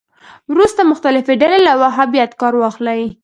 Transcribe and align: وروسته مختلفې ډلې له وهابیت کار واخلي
وروسته 0.51 0.81
مختلفې 0.91 1.33
ډلې 1.41 1.59
له 1.67 1.73
وهابیت 1.81 2.31
کار 2.41 2.53
واخلي 2.57 3.01